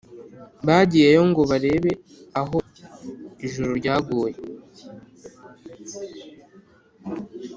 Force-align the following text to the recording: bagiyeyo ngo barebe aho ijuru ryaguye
bagiyeyo 0.65 1.21
ngo 1.29 1.41
barebe 1.49 1.91
aho 2.39 2.57
ijuru 3.45 3.71
ryaguye 3.79 4.33